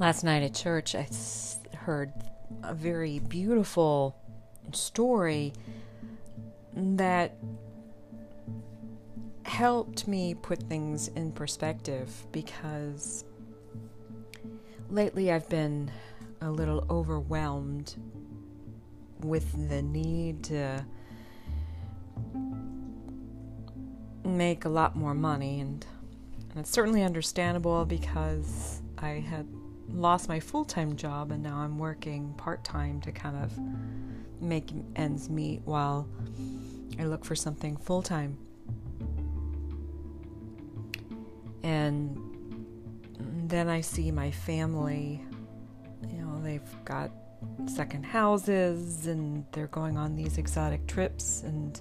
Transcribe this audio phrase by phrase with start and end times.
[0.00, 1.06] Last night at church, I
[1.76, 2.10] heard
[2.62, 4.16] a very beautiful
[4.72, 5.52] story
[6.74, 7.36] that
[9.42, 13.26] helped me put things in perspective because
[14.88, 15.90] lately I've been
[16.40, 17.94] a little overwhelmed
[19.18, 20.82] with the need to
[24.24, 25.84] make a lot more money and,
[26.52, 29.46] and it's certainly understandable because I had
[29.88, 33.52] lost my full-time job and now I'm working part-time to kind of
[34.40, 36.08] make ends meet while
[36.98, 38.38] I look for something full-time.
[41.62, 42.16] And
[43.48, 45.24] then I see my family,
[46.08, 47.10] you know, they've got
[47.66, 51.80] second houses and they're going on these exotic trips and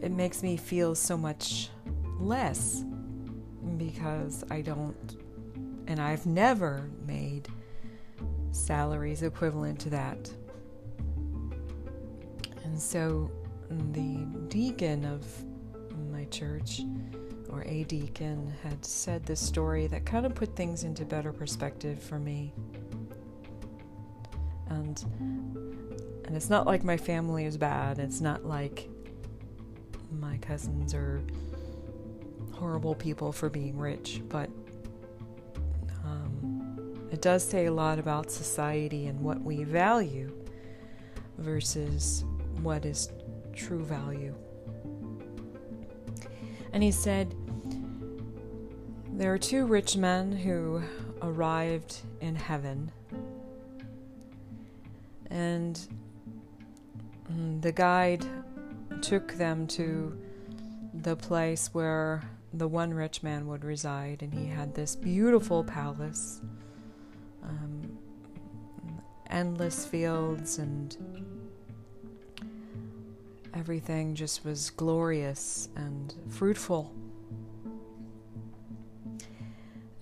[0.00, 1.70] it makes me feel so much
[2.18, 2.84] less
[3.78, 5.21] because I don't
[5.86, 7.48] and I've never made
[8.50, 10.30] salaries equivalent to that.
[12.64, 13.30] And so
[13.72, 15.26] mm, the deacon of
[16.10, 16.82] my church
[17.50, 22.02] or a deacon had said this story that kind of put things into better perspective
[22.02, 22.52] for me.
[24.68, 25.04] And
[26.24, 27.98] and it's not like my family is bad.
[27.98, 28.88] It's not like
[30.18, 31.20] my cousins are
[32.52, 34.48] horrible people for being rich, but
[37.12, 40.32] it does say a lot about society and what we value
[41.38, 42.24] versus
[42.62, 43.10] what is
[43.52, 44.34] true value.
[46.72, 47.34] And he said,
[49.12, 50.82] There are two rich men who
[51.20, 52.90] arrived in heaven,
[55.30, 55.78] and
[57.30, 58.24] mm, the guide
[59.02, 60.18] took them to
[60.94, 62.22] the place where
[62.54, 66.40] the one rich man would reside, and he had this beautiful palace,
[69.32, 70.96] endless fields, and
[73.54, 76.94] everything just was glorious and fruitful.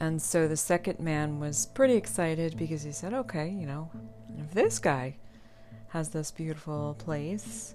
[0.00, 3.90] And so the second man was pretty excited because he said, okay, you know,
[4.38, 5.16] if this guy
[5.88, 7.74] has this beautiful place,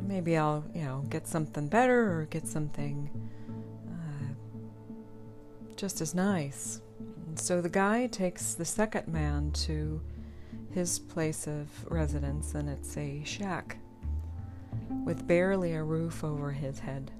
[0.00, 3.10] maybe I'll, you know, get something better or get something
[3.88, 4.32] uh,
[5.76, 6.80] just as nice.
[7.26, 10.00] And so the guy takes the second man to
[10.74, 13.76] his place of residence, and it's a shack
[15.04, 17.10] with barely a roof over his head.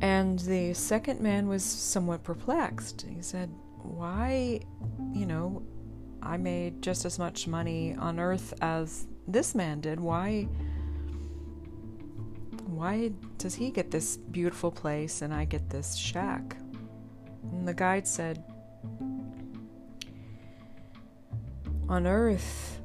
[0.00, 3.04] And the second man was somewhat perplexed.
[3.08, 3.50] He said,
[3.82, 4.60] Why,
[5.12, 5.62] you know,
[6.22, 10.00] I made just as much money on earth as this man did.
[10.00, 10.48] Why
[12.66, 16.56] why does he get this beautiful place and I get this shack?
[17.52, 18.44] And the guide said,
[21.88, 22.82] On earth,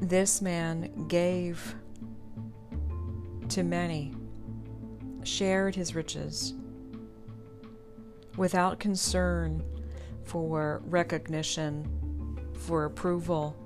[0.00, 1.74] this man gave
[3.48, 4.12] to many,
[5.22, 6.52] shared his riches
[8.36, 9.64] without concern
[10.22, 13.56] for recognition for approval.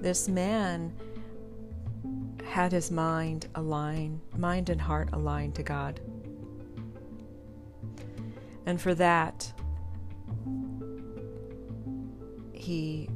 [0.00, 0.92] This man
[2.44, 6.00] had his mind aligned, mind and heart aligned to God.
[8.66, 9.50] And for that,
[12.64, 13.10] he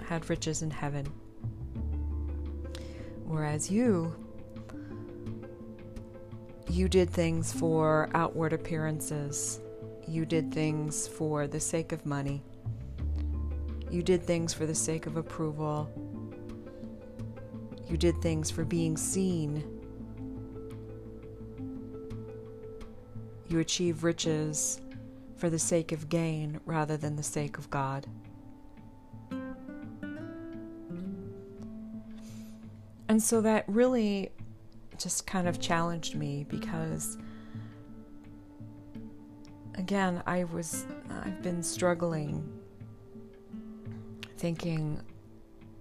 [0.00, 1.06] had riches in heaven.
[3.24, 4.12] Whereas you,
[6.68, 9.60] you did things for outward appearances.
[10.08, 12.42] You did things for the sake of money.
[13.88, 15.88] You did things for the sake of approval.
[17.88, 19.64] You did things for being seen.
[23.46, 24.80] You achieve riches
[25.36, 28.08] for the sake of gain rather than the sake of God.
[33.10, 34.30] And so that really
[34.96, 37.18] just kind of challenged me because
[39.74, 42.48] again, I was I've been struggling
[44.36, 45.02] thinking,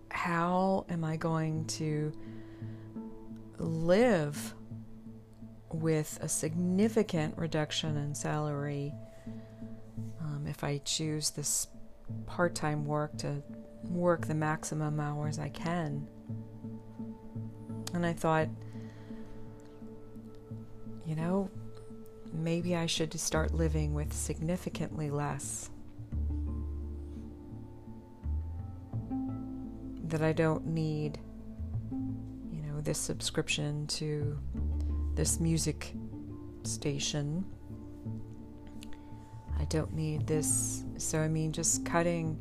[0.09, 2.12] how am I going to
[3.59, 4.56] live
[5.71, 8.92] with a significant reduction in salary
[10.19, 11.68] um, if I choose this
[12.25, 13.44] part time work to
[13.83, 16.07] work the maximum hours I can?
[18.00, 18.48] And I thought,
[21.06, 21.50] you know,
[22.31, 25.69] maybe I should start living with significantly less.
[30.07, 31.19] that I don't need,
[31.92, 34.40] you know, this subscription to
[35.16, 35.94] this music
[36.63, 37.44] station.
[39.60, 40.86] I don't need this.
[40.98, 42.40] So, I mean, just cutting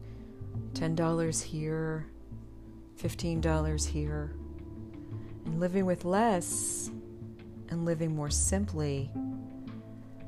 [0.75, 2.07] $10 here,
[3.03, 4.33] $15 here,
[5.49, 6.91] and living with less
[7.71, 9.11] and living more simply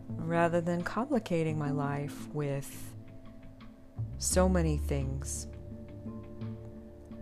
[0.08, 2.94] rather than complicating my life with
[4.16, 5.46] so many things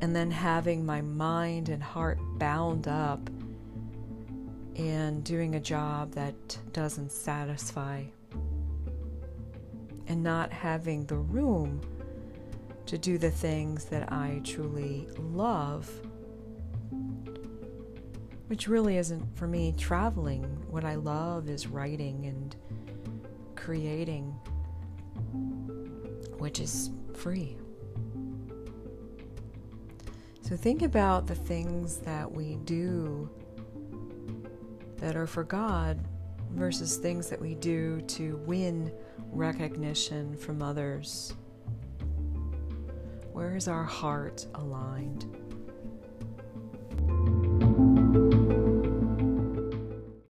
[0.00, 3.28] and then having my mind and heart bound up
[4.76, 8.04] and doing a job that doesn't satisfy
[10.06, 11.80] and not having the room
[12.86, 15.90] to do the things that I truly love,
[18.48, 20.42] which really isn't for me traveling.
[20.70, 22.56] What I love is writing and
[23.54, 24.24] creating,
[26.38, 27.58] which is free.
[30.40, 33.28] So think about the things that we do
[34.96, 36.02] that are for God
[36.54, 38.90] versus things that we do to win
[39.30, 41.34] recognition from others.
[43.32, 45.47] Where is our heart aligned?